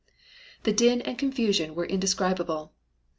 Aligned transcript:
"The 0.63 0.73
din 0.73 1.01
and 1.03 1.15
confusion 1.15 1.75
were 1.75 1.85
indescribable. 1.85 2.73